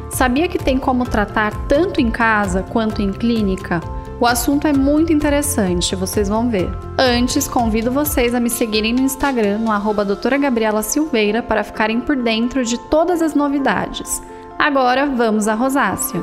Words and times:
Sabia 0.08 0.48
que 0.48 0.58
tem 0.58 0.78
como 0.78 1.04
tratar 1.04 1.52
tanto 1.69 2.00
em 2.00 2.10
casa 2.10 2.62
quanto 2.62 3.02
em 3.02 3.12
clínica? 3.12 3.82
O 4.20 4.26
assunto 4.26 4.66
é 4.66 4.72
muito 4.74 5.14
interessante, 5.14 5.96
vocês 5.96 6.28
vão 6.28 6.50
ver. 6.50 6.68
Antes, 6.98 7.48
convido 7.48 7.90
vocês 7.90 8.34
a 8.34 8.38
me 8.38 8.50
seguirem 8.50 8.92
no 8.92 9.00
Instagram, 9.00 9.60
no 9.60 9.70
arroba 9.70 10.04
doutora 10.04 10.36
Gabriela 10.36 10.82
Silveira, 10.82 11.42
para 11.42 11.64
ficarem 11.64 12.02
por 12.02 12.14
dentro 12.14 12.62
de 12.62 12.76
todas 12.91 13.22
as 13.22 13.34
novidades. 13.34 14.22
Agora 14.58 15.06
vamos 15.06 15.48
à 15.48 15.54
rosácea. 15.54 16.20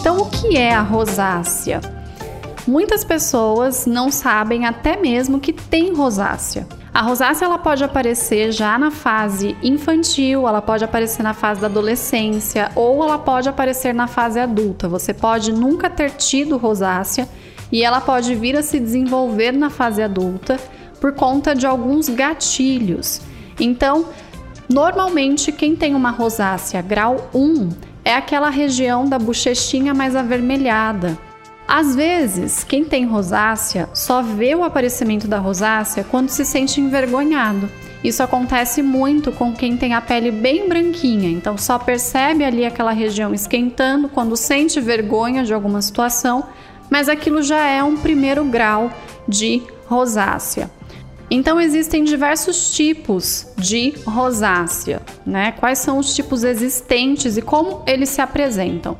Então, 0.00 0.18
o 0.18 0.28
que 0.28 0.58
é 0.58 0.74
a 0.74 0.82
rosácea? 0.82 1.93
Muitas 2.66 3.04
pessoas 3.04 3.84
não 3.84 4.10
sabem 4.10 4.64
até 4.64 4.96
mesmo 4.96 5.38
que 5.38 5.52
tem 5.52 5.94
rosácea. 5.94 6.66
A 6.94 7.02
rosácea 7.02 7.44
ela 7.44 7.58
pode 7.58 7.84
aparecer 7.84 8.52
já 8.52 8.78
na 8.78 8.90
fase 8.90 9.54
infantil, 9.62 10.48
ela 10.48 10.62
pode 10.62 10.82
aparecer 10.82 11.22
na 11.22 11.34
fase 11.34 11.60
da 11.60 11.66
adolescência 11.66 12.70
ou 12.74 13.02
ela 13.02 13.18
pode 13.18 13.50
aparecer 13.50 13.92
na 13.92 14.06
fase 14.06 14.40
adulta. 14.40 14.88
Você 14.88 15.12
pode 15.12 15.52
nunca 15.52 15.90
ter 15.90 16.12
tido 16.12 16.56
rosácea 16.56 17.28
e 17.70 17.82
ela 17.82 18.00
pode 18.00 18.34
vir 18.34 18.56
a 18.56 18.62
se 18.62 18.80
desenvolver 18.80 19.52
na 19.52 19.68
fase 19.68 20.02
adulta 20.02 20.58
por 21.00 21.12
conta 21.12 21.54
de 21.54 21.66
alguns 21.66 22.08
gatilhos. 22.08 23.20
Então, 23.60 24.06
normalmente 24.70 25.52
quem 25.52 25.76
tem 25.76 25.94
uma 25.94 26.10
rosácea 26.10 26.80
grau 26.80 27.28
1 27.34 27.68
é 28.04 28.14
aquela 28.14 28.48
região 28.48 29.04
da 29.04 29.18
bochechinha 29.18 29.92
mais 29.92 30.16
avermelhada, 30.16 31.18
às 31.66 31.96
vezes, 31.96 32.62
quem 32.62 32.84
tem 32.84 33.06
rosácea 33.06 33.88
só 33.94 34.20
vê 34.20 34.54
o 34.54 34.62
aparecimento 34.62 35.26
da 35.26 35.38
rosácea 35.38 36.04
quando 36.04 36.28
se 36.28 36.44
sente 36.44 36.80
envergonhado. 36.80 37.68
Isso 38.02 38.22
acontece 38.22 38.82
muito 38.82 39.32
com 39.32 39.54
quem 39.54 39.78
tem 39.78 39.94
a 39.94 40.00
pele 40.00 40.30
bem 40.30 40.68
branquinha, 40.68 41.30
então 41.30 41.56
só 41.56 41.78
percebe 41.78 42.44
ali 42.44 42.66
aquela 42.66 42.92
região 42.92 43.32
esquentando 43.32 44.10
quando 44.10 44.36
sente 44.36 44.78
vergonha 44.78 45.42
de 45.42 45.54
alguma 45.54 45.80
situação, 45.80 46.44
mas 46.90 47.08
aquilo 47.08 47.42
já 47.42 47.64
é 47.64 47.82
um 47.82 47.96
primeiro 47.96 48.44
grau 48.44 48.90
de 49.26 49.62
rosácea. 49.86 50.70
Então 51.30 51.58
existem 51.58 52.04
diversos 52.04 52.74
tipos 52.74 53.46
de 53.56 53.94
rosácea, 54.06 55.00
né? 55.24 55.52
Quais 55.52 55.78
são 55.78 55.98
os 55.98 56.14
tipos 56.14 56.44
existentes 56.44 57.38
e 57.38 57.42
como 57.42 57.82
eles 57.86 58.10
se 58.10 58.20
apresentam? 58.20 58.98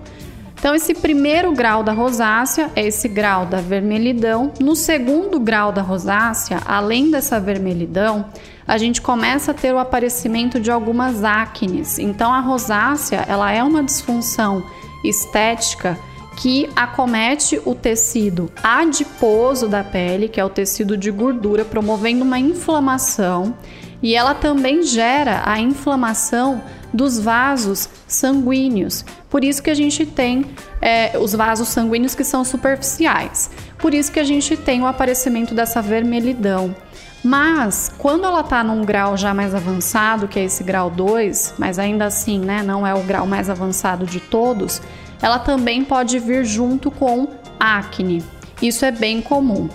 Então, 0.65 0.75
esse 0.75 0.95
primeiro 0.95 1.53
grau 1.53 1.83
da 1.83 1.93
rosácea 1.93 2.71
é 2.75 2.87
esse 2.87 3.07
grau 3.07 3.45
da 3.45 3.61
vermelhidão. 3.61 4.51
No 4.59 4.75
segundo 4.75 5.39
grau 5.39 5.71
da 5.71 5.83
rosácea, 5.83 6.59
além 6.65 7.11
dessa 7.11 7.39
vermelhidão, 7.39 8.25
a 8.67 8.79
gente 8.79 9.03
começa 9.03 9.51
a 9.51 9.55
ter 9.55 9.75
o 9.75 9.79
aparecimento 9.79 10.59
de 10.59 10.71
algumas 10.71 11.23
acnes. 11.23 11.99
Então, 11.99 12.33
a 12.33 12.41
rosácea 12.41 13.27
ela 13.29 13.53
é 13.53 13.63
uma 13.63 13.85
disfunção 13.85 14.65
estética 15.05 15.99
que 16.39 16.67
acomete 16.75 17.61
o 17.67 17.75
tecido 17.75 18.51
adiposo 18.63 19.69
da 19.69 19.85
pele, 19.85 20.31
que 20.31 20.41
é 20.41 20.45
o 20.47 20.49
tecido 20.49 20.97
de 20.97 21.11
gordura, 21.11 21.63
promovendo 21.67 22.25
uma 22.25 22.39
inflamação, 22.39 23.55
e 24.03 24.15
ela 24.15 24.35
também 24.35 24.83
gera 24.83 25.43
a 25.45 25.61
inflamação 25.61 26.63
dos 26.95 27.19
vasos 27.19 27.89
sanguíneos. 28.07 29.05
Por 29.29 29.43
isso 29.43 29.61
que 29.61 29.69
a 29.69 29.75
gente 29.75 30.07
tem 30.07 30.47
é, 30.81 31.19
os 31.19 31.33
vasos 31.33 31.69
sanguíneos 31.69 32.15
que 32.15 32.23
são 32.23 32.45
superficiais. 32.45 33.51
Por 33.79 33.93
isso 33.93 34.13
que 34.13 34.21
a 34.21 34.25
gente 34.25 34.57
tem 34.57 34.81
o 34.81 34.87
aparecimento 34.87 35.55
dessa 35.55 35.83
vermelhidão. 35.83 36.75
Mas 37.23 37.93
quando 37.99 38.25
ela 38.27 38.41
está 38.41 38.63
num 38.63 38.85
grau 38.85 39.17
já 39.17 39.35
mais 39.35 39.55
avançado, 39.55 40.29
que 40.29 40.39
é 40.39 40.45
esse 40.45 40.63
grau 40.63 40.89
2, 40.89 41.55
mas 41.59 41.79
ainda 41.79 42.05
assim, 42.05 42.39
né, 42.39 42.63
não 42.63 42.87
é 42.87 42.95
o 42.95 43.03
grau 43.03 43.27
mais 43.27 43.51
avançado 43.51 44.07
de 44.07 44.21
todos, 44.21 44.81
ela 45.21 45.39
também 45.39 45.85
pode 45.85 46.19
vir 46.19 46.45
junto 46.45 46.91
com 46.91 47.27
acne. 47.59 48.23
Isso 48.63 48.85
é 48.85 48.93
bem 48.93 49.21
comum. 49.21 49.69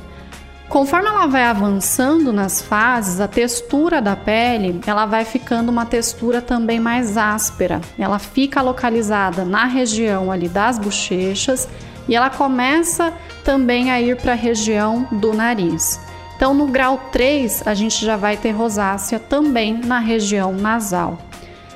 Conforme 0.69 1.07
ela 1.07 1.25
vai 1.25 1.46
avançando 1.46 2.31
nas 2.31 2.62
fases, 2.62 3.19
a 3.19 3.28
textura 3.28 4.00
da 4.00 4.16
pele 4.16 4.80
ela 4.85 5.07
vai 5.07 5.25
ficando 5.25 5.69
uma 5.69 5.84
textura 5.84 6.44
também 6.44 6.80
mais 6.80 7.18
áspera. 7.18 7.81
Ela 7.97 8.19
fica 8.19 8.62
localizada 8.62 9.44
na 9.44 9.66
região 9.66 10.31
ali 10.31 10.47
das 10.47 10.78
bochechas 10.78 11.67
e 12.08 12.16
ela 12.16 12.29
começa 12.29 13.11
também 13.44 13.90
a 13.90 13.99
ir 13.99 14.16
para 14.17 14.34
a 14.34 14.35
região 14.35 15.08
do 15.11 15.34
nariz. 15.34 15.99
Então, 16.35 16.53
no 16.53 16.67
grau 16.67 16.99
3, 17.11 17.64
a 17.66 17.73
gente 17.73 18.05
já 18.05 18.16
vai 18.16 18.38
ter 18.38 18.52
rosácea 18.52 19.20
também 19.20 19.73
na 19.73 19.97
região 19.97 20.53
nasal. 20.53 21.17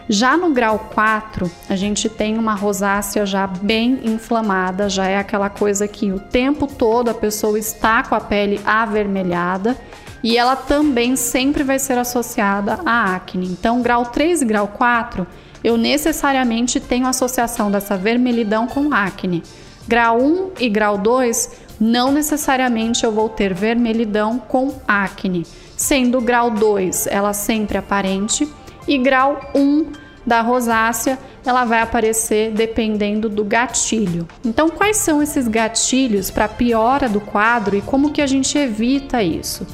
Já 0.10 0.36
no 0.36 0.50
grau 0.50 0.90
4, 0.94 1.50
a 1.70 1.76
gente 1.76 2.10
tem 2.10 2.38
uma 2.38 2.56
rosácea 2.56 3.26
já 3.26 3.48
bem 3.48 4.02
inflamada, 4.04 4.90
já 4.90 5.08
é 5.08 5.18
aquela 5.18 5.50
coisa 5.50 5.88
que 5.88 6.12
o 6.12 6.20
tempo 6.20 6.68
todo 6.68 7.10
a 7.10 7.14
pessoa 7.14 7.58
está 7.58 8.04
com 8.04 8.14
a 8.14 8.20
pele 8.20 8.60
avermelhada 8.66 9.78
e 10.22 10.38
ela 10.38 10.56
também 10.56 11.16
sempre 11.16 11.64
vai 11.64 11.80
ser 11.80 11.98
associada 11.98 12.80
à 12.86 13.16
acne. 13.16 13.48
Então, 13.48 13.82
grau 13.82 14.06
3 14.06 14.42
e 14.42 14.46
grau 14.46 14.68
4, 14.68 15.26
eu 15.64 15.78
necessariamente 15.78 16.82
tenho 16.82 17.08
associação 17.08 17.72
dessa 17.72 17.96
vermelhidão 17.96 18.68
com 18.68 18.94
acne. 18.94 19.42
Grau 19.88 20.20
1 20.20 20.52
e 20.60 20.70
grau 20.70 20.98
2, 20.98 21.52
não 21.80 22.12
necessariamente 22.12 23.06
eu 23.06 23.12
vou 23.12 23.30
ter 23.30 23.54
vermelhidão 23.54 24.38
com 24.38 24.74
acne, 24.86 25.46
sendo 25.78 26.22
grau 26.22 26.52
2 26.52 27.08
ela 27.08 27.34
sempre 27.34 27.78
aparente 27.78 28.48
e 28.88 28.98
grau 28.98 29.40
1 29.56 29.92
da 30.26 30.42
rosácea, 30.42 31.20
ela 31.46 31.66
vai 31.66 31.82
aparecer 31.82 32.52
dependendo 32.52 33.28
do 33.28 33.44
gatilho. 33.44 34.28
Então, 34.44 34.70
quais 34.70 34.98
são 34.98 35.22
esses 35.22 35.48
gatilhos 35.48 36.32
para 36.32 36.48
piora 36.48 37.10
do 37.10 37.20
quadro 37.20 37.76
e 37.76 37.82
como 37.82 38.12
que 38.12 38.22
a 38.22 38.28
gente 38.28 38.58
evita 38.58 39.22
isso? 39.22 39.68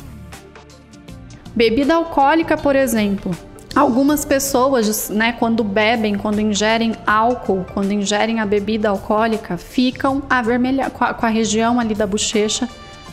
Bebida 1.55 1.95
alcoólica, 1.95 2.57
por 2.57 2.75
exemplo. 2.75 3.31
Algumas 3.75 4.25
pessoas, 4.25 5.09
né, 5.09 5.33
quando 5.33 5.63
bebem, 5.63 6.15
quando 6.15 6.41
ingerem 6.41 6.95
álcool, 7.05 7.65
quando 7.73 7.91
ingerem 7.91 8.39
a 8.39 8.45
bebida 8.45 8.89
alcoólica, 8.89 9.57
ficam 9.57 10.23
avermelha 10.27 10.89
com 10.89 11.03
a, 11.03 11.13
com 11.13 11.25
a 11.25 11.29
região 11.29 11.79
ali 11.79 11.93
da 11.93 12.07
bochecha 12.07 12.67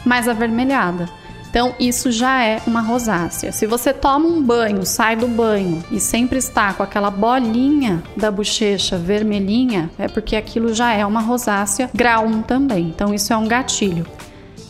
mais 0.04 0.26
avermelhada. 0.28 1.08
Então, 1.56 1.74
isso 1.80 2.12
já 2.12 2.44
é 2.44 2.60
uma 2.66 2.82
rosácea. 2.82 3.50
Se 3.50 3.66
você 3.66 3.90
toma 3.90 4.28
um 4.28 4.42
banho, 4.42 4.84
sai 4.84 5.16
do 5.16 5.26
banho 5.26 5.82
e 5.90 5.98
sempre 5.98 6.36
está 6.36 6.74
com 6.74 6.82
aquela 6.82 7.10
bolinha 7.10 8.02
da 8.14 8.30
bochecha 8.30 8.98
vermelhinha, 8.98 9.90
é 9.98 10.06
porque 10.06 10.36
aquilo 10.36 10.74
já 10.74 10.92
é 10.92 11.06
uma 11.06 11.22
rosácea 11.22 11.88
grau 11.94 12.26
1 12.26 12.42
também. 12.42 12.92
Então, 12.94 13.14
isso 13.14 13.32
é 13.32 13.36
um 13.38 13.48
gatilho. 13.48 14.06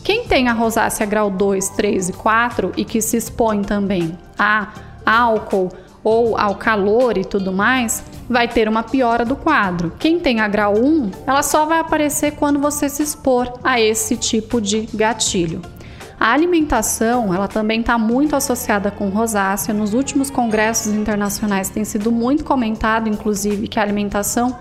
Quem 0.01 0.23
tem 0.23 0.47
a 0.47 0.53
rosácea 0.53 1.05
grau 1.05 1.29
2, 1.29 1.71
3 1.71 2.07
e 2.07 2.13
4 2.13 2.71
e 2.77 2.85
que 2.85 3.01
se 3.01 3.17
expõe 3.17 3.63
também 3.63 4.17
a 4.39 4.69
álcool 5.05 5.69
ou 6.01 6.37
ao 6.37 6.55
calor 6.55 7.17
e 7.17 7.25
tudo 7.25 7.51
mais, 7.51 8.01
vai 8.29 8.47
ter 8.47 8.69
uma 8.69 8.81
piora 8.81 9.25
do 9.25 9.35
quadro. 9.35 9.91
Quem 9.99 10.21
tem 10.21 10.39
a 10.39 10.47
grau 10.47 10.77
1, 10.77 11.11
ela 11.27 11.43
só 11.43 11.65
vai 11.65 11.79
aparecer 11.79 12.35
quando 12.35 12.59
você 12.59 12.87
se 12.87 13.03
expor 13.03 13.51
a 13.61 13.77
esse 13.77 14.15
tipo 14.15 14.61
de 14.61 14.87
gatilho. 14.93 15.61
A 16.19 16.31
alimentação, 16.33 17.33
ela 17.33 17.47
também 17.47 17.81
está 17.81 17.97
muito 17.97 18.35
associada 18.35 18.89
com 18.89 19.09
rosácea. 19.09 19.73
Nos 19.73 19.93
últimos 19.93 20.29
congressos 20.31 20.91
internacionais 20.93 21.69
tem 21.69 21.85
sido 21.85 22.11
muito 22.11 22.43
comentado, 22.43 23.07
inclusive, 23.07 23.67
que 23.67 23.79
a 23.79 23.83
alimentação, 23.83 24.57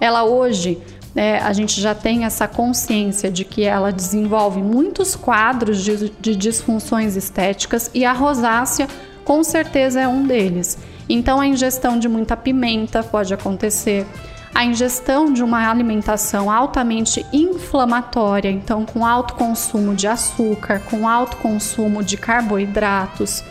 ela 0.00 0.24
hoje 0.24 0.82
é, 1.14 1.38
a 1.38 1.52
gente 1.52 1.80
já 1.80 1.94
tem 1.94 2.24
essa 2.24 2.46
consciência 2.48 3.30
de 3.30 3.44
que 3.44 3.62
ela 3.62 3.92
desenvolve 3.92 4.60
muitos 4.60 5.16
quadros 5.16 5.82
de, 5.82 6.10
de 6.20 6.36
disfunções 6.36 7.16
estéticas 7.16 7.90
e 7.94 8.04
a 8.04 8.12
rosácea 8.12 8.88
com 9.24 9.42
certeza 9.42 10.00
é 10.00 10.06
um 10.06 10.24
deles. 10.24 10.76
Então, 11.08 11.40
a 11.40 11.46
ingestão 11.46 11.98
de 11.98 12.08
muita 12.08 12.36
pimenta 12.36 13.02
pode 13.02 13.32
acontecer 13.32 14.06
a 14.56 14.64
ingestão 14.64 15.30
de 15.34 15.42
uma 15.42 15.70
alimentação 15.70 16.50
altamente 16.50 17.26
inflamatória, 17.30 18.50
então 18.50 18.86
com 18.86 19.04
alto 19.04 19.34
consumo 19.34 19.94
de 19.94 20.08
açúcar, 20.08 20.80
com 20.88 21.06
alto 21.06 21.36
consumo 21.36 22.02
de 22.02 22.16
carboidratos, 22.16 23.44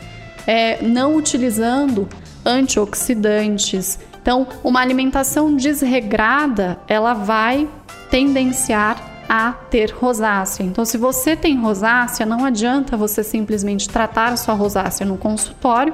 é, 0.48 0.82
não 0.82 1.16
utilizando 1.16 2.10
antioxidantes. 2.44 4.00
Então, 4.20 4.48
uma 4.64 4.82
alimentação 4.82 5.56
desregrada, 5.56 6.80
ela 6.88 7.14
vai 7.14 7.70
tendenciar 8.10 8.98
a 9.30 9.52
ter 9.52 9.92
rosácea. 9.92 10.64
Então, 10.64 10.84
se 10.84 10.98
você 10.98 11.36
tem 11.36 11.56
rosácea, 11.56 12.26
não 12.26 12.44
adianta 12.44 12.98
você 12.98 13.24
simplesmente 13.24 13.88
tratar 13.88 14.34
a 14.34 14.38
sua 14.38 14.56
rosácea 14.56 15.06
no 15.06 15.18
consultório, 15.18 15.94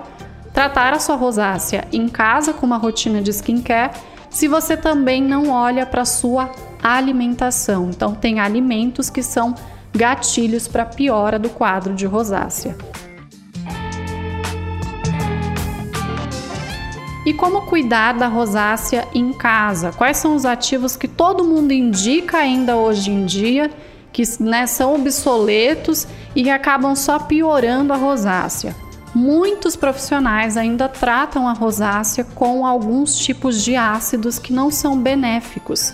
tratar 0.54 0.94
a 0.94 1.00
sua 1.00 1.18
rosácea 1.18 1.86
em 1.92 2.08
casa 2.08 2.54
com 2.54 2.66
uma 2.66 2.78
rotina 2.78 3.22
de 3.22 3.32
skincare 3.32 3.92
se 4.32 4.48
você 4.48 4.76
também 4.76 5.22
não 5.22 5.50
olha 5.50 5.86
para 5.86 6.06
sua 6.06 6.50
alimentação. 6.82 7.90
Então, 7.90 8.16
tem 8.16 8.40
alimentos 8.40 9.10
que 9.10 9.22
são 9.22 9.54
gatilhos 9.94 10.68
para 10.68 10.86
piora 10.86 11.38
do 11.38 11.50
quadro 11.50 11.94
de 11.94 12.06
rosácea. 12.06 12.76
E 17.24 17.34
como 17.34 17.68
cuidar 17.68 18.14
da 18.14 18.28
rosácea 18.28 19.08
em 19.14 19.32
casa? 19.32 19.92
Quais 19.92 20.18
são 20.18 20.36
os 20.36 20.44
ativos 20.44 20.96
que 20.96 21.08
todo 21.08 21.44
mundo 21.44 21.72
indica 21.72 22.38
ainda 22.38 22.76
hoje 22.76 23.12
em 23.12 23.26
dia, 23.26 23.70
que 24.12 24.24
né, 24.40 24.66
são 24.66 24.96
obsoletos 24.96 26.08
e 26.36 26.44
que 26.44 26.50
acabam 26.50 26.96
só 26.96 27.20
piorando 27.20 27.94
a 27.94 27.98
rosácea? 27.98 28.76
Muitos 29.14 29.76
profissionais 29.76 30.56
ainda 30.56 30.88
tratam 30.88 31.46
a 31.46 31.52
rosácea 31.52 32.24
com 32.24 32.66
alguns 32.66 33.18
tipos 33.18 33.62
de 33.62 33.76
ácidos 33.76 34.40
que 34.40 34.54
não 34.54 34.72
são 34.72 34.98
benéficos. 34.98 35.94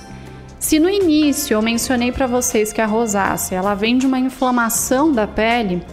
Se 0.59 0.79
no 0.79 0.89
início 0.89 1.55
eu 1.55 1.61
mencionei 1.61 2.11
para 2.11 2.27
vocês 2.27 2.71
que 2.71 2.81
a 2.81 2.85
rosácea 2.85 3.55
ela 3.55 3.73
vem 3.73 3.97
de 3.97 4.05
uma 4.05 4.19
inflamação 4.19 5.11
da 5.11 5.25
pele, 5.25 5.83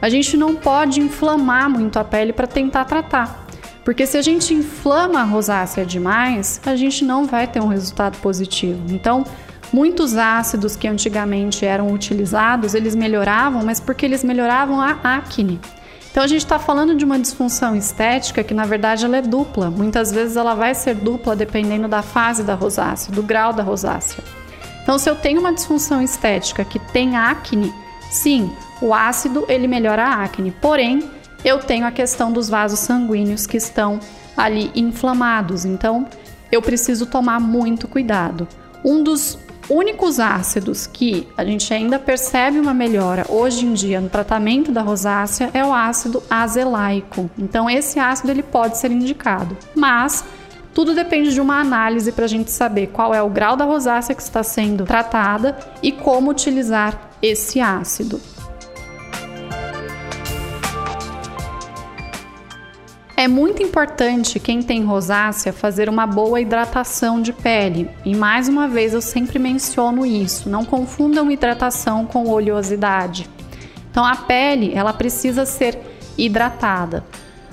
a 0.00 0.08
gente 0.08 0.38
não 0.38 0.54
pode 0.54 1.00
inflamar 1.00 1.68
muito 1.68 1.98
a 1.98 2.04
pele 2.04 2.32
para 2.32 2.46
tentar 2.46 2.86
tratar. 2.86 3.46
Porque 3.84 4.06
se 4.06 4.16
a 4.16 4.22
gente 4.22 4.54
inflama 4.54 5.20
a 5.20 5.24
rosácea 5.24 5.84
demais, 5.84 6.60
a 6.64 6.76
gente 6.76 7.04
não 7.04 7.26
vai 7.26 7.46
ter 7.46 7.60
um 7.60 7.66
resultado 7.66 8.16
positivo. 8.18 8.82
Então, 8.88 9.24
muitos 9.70 10.16
ácidos 10.16 10.76
que 10.76 10.88
antigamente 10.88 11.66
eram 11.66 11.92
utilizados, 11.92 12.74
eles 12.74 12.94
melhoravam, 12.94 13.62
mas 13.64 13.80
porque 13.80 14.06
eles 14.06 14.24
melhoravam 14.24 14.80
a 14.80 14.98
acne. 15.02 15.60
Então 16.10 16.22
a 16.22 16.26
gente 16.26 16.42
está 16.42 16.58
falando 16.58 16.94
de 16.94 17.04
uma 17.04 17.18
disfunção 17.18 17.76
estética 17.76 18.42
que 18.42 18.52
na 18.52 18.64
verdade 18.64 19.04
ela 19.04 19.16
é 19.16 19.22
dupla. 19.22 19.70
Muitas 19.70 20.10
vezes 20.10 20.36
ela 20.36 20.54
vai 20.54 20.74
ser 20.74 20.94
dupla 20.94 21.36
dependendo 21.36 21.86
da 21.86 22.02
fase 22.02 22.42
da 22.42 22.54
rosácea, 22.54 23.12
do 23.12 23.22
grau 23.22 23.52
da 23.52 23.62
rosácea. 23.62 24.22
Então 24.82 24.98
se 24.98 25.08
eu 25.08 25.14
tenho 25.14 25.40
uma 25.40 25.52
disfunção 25.52 26.02
estética 26.02 26.64
que 26.64 26.78
tem 26.78 27.16
acne, 27.16 27.72
sim, 28.10 28.50
o 28.82 28.92
ácido 28.92 29.44
ele 29.48 29.68
melhora 29.68 30.04
a 30.04 30.24
acne. 30.24 30.50
Porém, 30.50 31.08
eu 31.44 31.58
tenho 31.58 31.86
a 31.86 31.92
questão 31.92 32.32
dos 32.32 32.48
vasos 32.48 32.80
sanguíneos 32.80 33.46
que 33.46 33.56
estão 33.56 34.00
ali 34.36 34.70
inflamados. 34.74 35.64
Então, 35.64 36.06
eu 36.50 36.60
preciso 36.60 37.06
tomar 37.06 37.40
muito 37.40 37.86
cuidado. 37.86 38.48
Um 38.84 39.02
dos 39.02 39.38
únicos 39.70 40.18
ácidos 40.18 40.86
que 40.86 41.28
a 41.36 41.44
gente 41.44 41.72
ainda 41.72 41.98
percebe 41.98 42.58
uma 42.58 42.74
melhora 42.74 43.24
hoje 43.28 43.64
em 43.64 43.72
dia 43.72 44.00
no 44.00 44.10
tratamento 44.10 44.72
da 44.72 44.82
rosácea 44.82 45.48
é 45.54 45.64
o 45.64 45.72
ácido 45.72 46.22
azelaico. 46.28 47.30
Então 47.38 47.70
esse 47.70 48.00
ácido 48.00 48.32
ele 48.32 48.42
pode 48.42 48.76
ser 48.76 48.90
indicado, 48.90 49.56
mas 49.74 50.24
tudo 50.74 50.94
depende 50.94 51.32
de 51.32 51.40
uma 51.40 51.60
análise 51.60 52.10
para 52.10 52.24
a 52.24 52.28
gente 52.28 52.50
saber 52.50 52.88
qual 52.88 53.14
é 53.14 53.22
o 53.22 53.30
grau 53.30 53.56
da 53.56 53.64
rosácea 53.64 54.14
que 54.14 54.22
está 54.22 54.42
sendo 54.42 54.84
tratada 54.84 55.56
e 55.82 55.92
como 55.92 56.30
utilizar 56.30 57.10
esse 57.22 57.60
ácido. 57.60 58.20
É 63.20 63.28
muito 63.28 63.62
importante 63.62 64.40
quem 64.40 64.62
tem 64.62 64.82
rosácea 64.82 65.52
fazer 65.52 65.90
uma 65.90 66.06
boa 66.06 66.40
hidratação 66.40 67.20
de 67.20 67.34
pele. 67.34 67.90
E 68.02 68.16
mais 68.16 68.48
uma 68.48 68.66
vez 68.66 68.94
eu 68.94 69.02
sempre 69.02 69.38
menciono 69.38 70.06
isso, 70.06 70.48
não 70.48 70.64
confundam 70.64 71.30
hidratação 71.30 72.06
com 72.06 72.30
oleosidade. 72.30 73.28
Então 73.90 74.06
a 74.06 74.16
pele, 74.16 74.72
ela 74.74 74.94
precisa 74.94 75.44
ser 75.44 75.78
hidratada. 76.16 77.04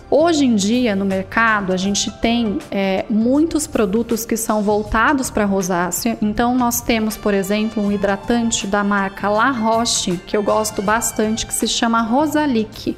Hoje 0.10 0.46
em 0.46 0.56
dia 0.56 0.96
no 0.96 1.04
mercado 1.04 1.74
a 1.74 1.78
gente 1.78 2.10
tem 2.22 2.60
é, 2.72 3.04
muitos 3.10 3.68
produtos 3.68 4.26
que 4.26 4.38
são 4.38 4.62
voltados 4.62 5.30
para 5.30 5.44
rosácea. 5.44 6.18
Então 6.22 6.56
nós 6.56 6.80
temos, 6.80 7.18
por 7.18 7.34
exemplo, 7.34 7.84
um 7.84 7.92
hidratante 7.92 8.66
da 8.66 8.86
marca 8.86 9.28
La 9.28 9.52
Roche 9.52 10.16
que 10.26 10.38
eu 10.38 10.42
gosto 10.42 10.82
bastante 10.82 11.46
que 11.46 11.54
se 11.54 11.68
chama 11.68 12.02
Rosalic. 12.04 12.96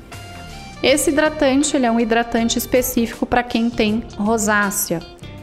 Esse 0.81 1.09
hidratante 1.09 1.75
ele 1.75 1.85
é 1.85 1.91
um 1.91 1.99
hidratante 1.99 2.57
específico 2.57 3.25
para 3.25 3.43
quem 3.43 3.69
tem 3.69 4.03
rosácea. 4.17 5.01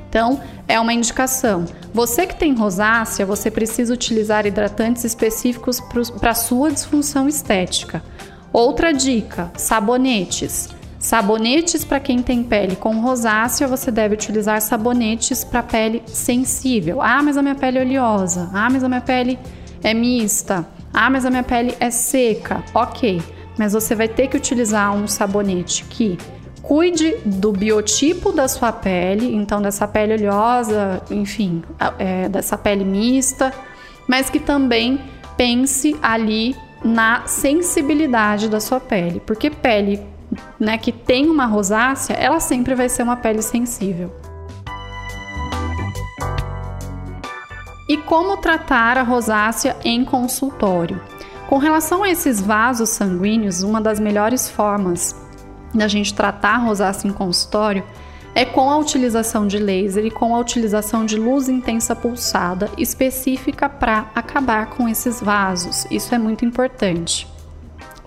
Então, 0.09 0.41
é 0.67 0.81
uma 0.81 0.95
indicação. 0.95 1.67
Você 1.93 2.27
que 2.27 2.35
tem 2.35 2.55
rosácea, 2.55 3.27
você 3.27 3.51
precisa 3.51 3.93
utilizar 3.93 4.47
hidratantes 4.47 5.05
específicos 5.05 5.79
para 6.19 6.35
sua 6.35 6.71
disfunção 6.71 7.29
estética. 7.29 8.03
Outra 8.51 8.93
dica: 8.93 9.51
sabonetes. 9.57 10.71
Sabonetes 10.99 11.85
para 11.85 12.01
quem 12.01 12.23
tem 12.23 12.43
pele 12.43 12.75
com 12.75 13.01
rosácea, 13.01 13.69
você 13.69 13.91
deve 13.91 14.15
utilizar 14.15 14.61
sabonetes 14.63 15.45
para 15.45 15.63
pele 15.63 16.03
sensível. 16.07 17.03
Ah, 17.03 17.23
mas 17.23 17.37
a 17.37 17.43
minha 17.43 17.55
pele 17.55 17.79
é 17.79 17.83
oleosa. 17.83 18.51
Ah, 18.53 18.71
mas 18.71 18.83
a 18.83 18.89
minha 18.89 19.03
pele 19.03 19.39
é 19.85 19.93
mista. 19.93 20.67
Ah, 20.93 21.11
mas 21.11 21.27
a 21.27 21.31
minha 21.31 21.45
pele 21.45 21.77
é 21.79 21.91
seca. 21.91 22.65
Ok 22.75 23.36
mas 23.59 23.73
você 23.73 23.95
vai 23.95 24.09
ter 24.09 24.29
que 24.29 24.37
utilizar 24.37 24.95
um 24.95 25.07
sabonete 25.07 25.85
que 25.85 26.19
cuide 26.63 27.17
do 27.25 27.53
biotipo 27.53 28.33
da 28.33 28.49
sua 28.49 28.73
pele, 28.73 29.35
então 29.35 29.63
dessa 29.63 29.87
pele 29.87 30.15
oleosa, 30.15 31.03
enfim, 31.11 31.63
é, 31.99 32.29
dessa 32.29 32.59
pele 32.59 32.85
mista, 32.85 33.53
mas 34.09 34.29
que 34.29 34.41
também 34.41 35.01
pense 35.37 35.97
ali 36.03 36.57
na 36.85 37.27
sensibilidade 37.27 38.49
da 38.49 38.61
sua 38.61 38.81
pele, 38.81 39.21
porque 39.25 39.51
pele 39.51 40.01
né, 40.59 40.77
que 40.77 40.91
tem 40.91 41.31
uma 41.31 41.47
rosácea, 41.47 42.15
ela 42.15 42.41
sempre 42.41 42.75
vai 42.75 42.89
ser 42.89 43.03
uma 43.03 43.17
pele 43.17 43.43
sensível. 43.43 44.13
E 47.89 47.97
como 47.97 48.37
tratar 48.39 48.99
a 48.99 49.03
rosácea 49.03 49.77
em 49.85 50.05
consultório? 50.05 51.01
Com 51.49 51.59
relação 51.59 52.03
a 52.03 52.11
esses 52.11 52.41
vasos 52.41 52.89
sanguíneos, 52.89 53.63
uma 53.63 53.81
das 53.81 54.01
melhores 54.01 54.51
formas 54.51 55.15
da 55.73 55.87
gente 55.87 56.13
tratar 56.13 56.57
rosácea 56.57 57.09
em 57.09 57.13
consultório 57.13 57.85
é 58.35 58.45
com 58.45 58.69
a 58.69 58.77
utilização 58.77 59.47
de 59.47 59.57
laser 59.57 60.05
e 60.05 60.11
com 60.11 60.35
a 60.35 60.41
utilização 60.41 61.07
de 61.07 61.17
luz 61.17 61.49
intensa 61.49 61.95
pulsada 61.95 62.69
específica 62.77 63.69
para 63.69 64.11
acabar 64.13 64.71
com 64.71 64.89
esses 64.89 65.21
vasos. 65.23 65.87
Isso 65.89 66.13
é 66.15 66.19
muito 66.19 66.45
importante. 66.45 67.29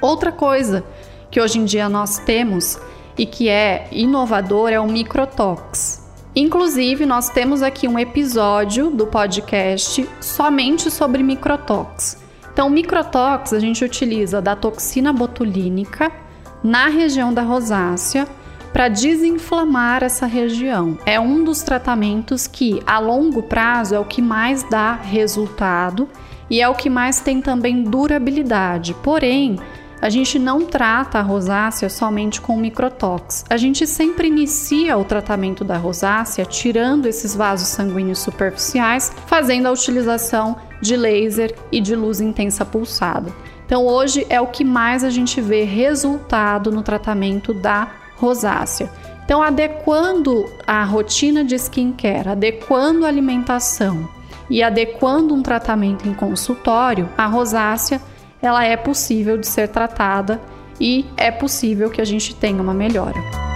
Outra 0.02 0.34
coisa 0.34 0.84
que 1.32 1.40
hoje 1.40 1.60
em 1.60 1.66
dia 1.66 1.88
nós 1.88 2.20
temos 2.20 2.78
e 3.18 3.26
que 3.26 3.48
é 3.48 3.88
inovador 3.92 4.70
é 4.70 4.80
o 4.80 4.88
microtox. 4.88 6.08
Inclusive, 6.36 7.06
nós 7.06 7.30
temos 7.30 7.64
aqui 7.64 7.88
um 7.88 7.98
episódio 7.98 8.90
do 8.92 9.08
podcast 9.08 10.08
somente 10.22 10.92
sobre 10.92 11.24
microtox. 11.24 12.29
Então, 12.60 12.70
microtox 12.70 13.54
a 13.54 13.60
gente 13.60 13.86
utiliza 13.86 14.42
da 14.42 14.54
toxina 14.54 15.14
botulínica 15.14 16.12
na 16.62 16.90
região 16.90 17.34
da 17.34 17.42
rosácea 17.42 18.28
para 18.74 18.90
desinflamar 18.90 20.04
essa 20.04 20.26
região. 20.26 20.98
É 21.06 21.18
um 21.18 21.42
dos 21.42 21.62
tratamentos 21.62 22.48
que 22.48 22.84
a 22.86 23.00
longo 23.00 23.42
prazo 23.42 23.96
é 23.96 24.00
o 24.00 24.04
que 24.04 24.22
mais 24.22 24.62
dá 24.64 24.92
resultado 24.92 26.10
e 26.50 26.62
é 26.62 26.68
o 26.68 26.76
que 26.76 26.90
mais 26.90 27.22
tem 27.22 27.42
também 27.42 27.82
durabilidade. 27.82 28.94
Porém, 29.02 29.58
a 30.02 30.10
gente 30.10 30.40
não 30.40 30.62
trata 30.66 31.20
a 31.20 31.22
rosácea 31.22 31.90
somente 31.90 32.40
com 32.40 32.58
microtox. 32.58 33.46
A 33.50 33.58
gente 33.58 33.86
sempre 33.86 34.28
inicia 34.28 34.98
o 34.98 35.04
tratamento 35.04 35.64
da 35.64 35.78
rosácea 35.78 36.46
tirando 36.46 37.06
esses 37.06 37.36
vasos 37.36 37.68
sanguíneos 37.68 38.20
superficiais, 38.20 39.12
fazendo 39.28 39.68
a 39.68 39.72
utilização 39.72 40.56
de 40.82 40.96
laser 40.96 41.54
e 41.72 41.82
de 41.82 41.96
luz 41.96 42.22
intensa 42.22 42.64
pulsada. 42.64 43.32
Então, 43.66 43.86
hoje 43.86 44.26
é 44.30 44.42
o 44.42 44.48
que 44.48 44.64
mais 44.64 45.04
a 45.04 45.10
gente 45.10 45.40
vê 45.42 45.64
resultado 45.64 46.72
no 46.72 46.82
tratamento 46.82 47.54
da 47.54 47.92
rosácea. 48.16 48.90
Então, 49.26 49.44
adequando 49.44 50.50
a 50.66 50.84
rotina 50.84 51.44
de 51.44 51.54
skincare, 51.56 52.30
adequando 52.30 53.06
a 53.06 53.08
alimentação 53.08 54.10
e 54.50 54.64
adequando 54.64 55.36
um 55.36 55.44
tratamento 55.44 56.08
em 56.08 56.16
consultório, 56.16 57.08
a 57.16 57.28
rosácea 57.28 58.02
ela 58.42 58.64
é 58.64 58.78
possível 58.78 59.38
de 59.38 59.48
ser 59.48 59.68
tratada 59.68 60.40
e 60.80 61.06
é 61.18 61.30
possível 61.30 61.90
que 61.90 62.02
a 62.02 62.06
gente 62.06 62.34
tenha 62.36 62.62
uma 62.62 62.74
melhora. 62.74 63.49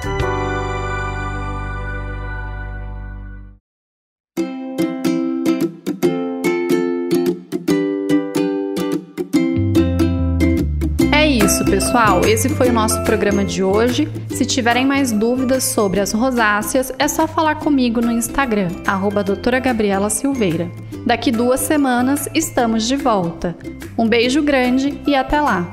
Pessoal. 11.93 12.21
Esse 12.25 12.49
foi 12.49 12.69
o 12.69 12.73
nosso 12.73 13.03
programa 13.03 13.45
de 13.45 13.63
hoje. 13.63 14.07
Se 14.31 14.45
tiverem 14.47 14.83
mais 14.83 15.11
dúvidas 15.11 15.63
sobre 15.63 15.99
as 15.99 16.11
rosáceas, 16.11 16.91
é 16.97 17.07
só 17.07 17.27
falar 17.27 17.55
comigo 17.55 18.01
no 18.01 18.11
Instagram, 18.11 18.69
arroba 18.87 19.23
doutora 19.23 19.59
Gabriela 19.59 20.09
Silveira. 20.09 20.71
Daqui 21.05 21.31
duas 21.31 21.59
semanas 21.59 22.27
estamos 22.33 22.87
de 22.87 22.95
volta. 22.95 23.55
Um 23.95 24.07
beijo 24.07 24.41
grande 24.41 24.99
e 25.05 25.13
até 25.13 25.39
lá! 25.39 25.69